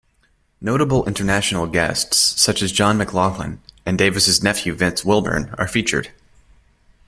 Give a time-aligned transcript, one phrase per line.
[0.59, 6.09] Notable international guests such as John McLaughlin and Davis' nephew Vince Wilburn are featured.